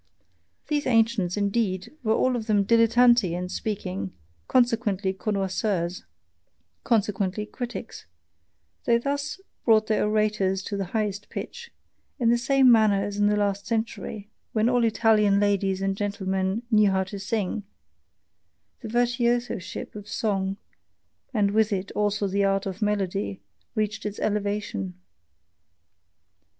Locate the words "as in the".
13.03-13.35